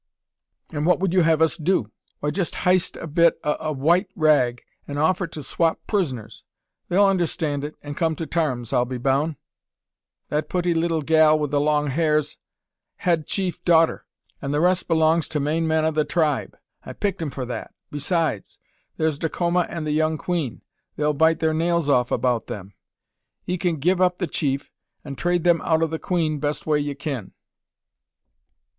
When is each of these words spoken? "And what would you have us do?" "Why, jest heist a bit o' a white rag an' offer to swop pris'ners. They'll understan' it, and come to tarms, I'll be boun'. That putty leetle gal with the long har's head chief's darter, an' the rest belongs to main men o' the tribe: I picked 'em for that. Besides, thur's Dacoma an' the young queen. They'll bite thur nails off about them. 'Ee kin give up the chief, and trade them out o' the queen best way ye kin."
"And 0.71 0.87
what 0.87 0.99
would 0.99 1.13
you 1.13 1.21
have 1.21 1.43
us 1.43 1.57
do?" 1.57 1.91
"Why, 2.21 2.31
jest 2.31 2.55
heist 2.65 2.97
a 2.99 3.05
bit 3.05 3.39
o' 3.43 3.55
a 3.59 3.71
white 3.71 4.09
rag 4.15 4.63
an' 4.87 4.97
offer 4.97 5.27
to 5.27 5.43
swop 5.43 5.79
pris'ners. 5.85 6.41
They'll 6.89 7.05
understan' 7.05 7.61
it, 7.63 7.75
and 7.83 7.95
come 7.95 8.15
to 8.15 8.25
tarms, 8.25 8.73
I'll 8.73 8.83
be 8.85 8.97
boun'. 8.97 9.35
That 10.29 10.49
putty 10.49 10.73
leetle 10.73 11.03
gal 11.03 11.37
with 11.37 11.51
the 11.51 11.61
long 11.61 11.91
har's 11.91 12.39
head 12.95 13.27
chief's 13.27 13.59
darter, 13.59 14.07
an' 14.41 14.49
the 14.49 14.59
rest 14.59 14.87
belongs 14.87 15.29
to 15.29 15.39
main 15.39 15.67
men 15.67 15.85
o' 15.85 15.91
the 15.91 16.03
tribe: 16.03 16.57
I 16.83 16.93
picked 16.93 17.21
'em 17.21 17.29
for 17.29 17.45
that. 17.45 17.71
Besides, 17.91 18.57
thur's 18.97 19.19
Dacoma 19.19 19.67
an' 19.69 19.83
the 19.83 19.91
young 19.91 20.17
queen. 20.17 20.63
They'll 20.95 21.13
bite 21.13 21.39
thur 21.41 21.53
nails 21.53 21.89
off 21.89 22.09
about 22.11 22.47
them. 22.47 22.73
'Ee 23.45 23.59
kin 23.59 23.75
give 23.77 24.01
up 24.01 24.17
the 24.17 24.25
chief, 24.25 24.71
and 25.05 25.15
trade 25.15 25.43
them 25.43 25.61
out 25.61 25.83
o' 25.83 25.85
the 25.85 25.99
queen 25.99 26.39
best 26.39 26.65
way 26.65 26.79
ye 26.79 26.95
kin." 26.95 27.33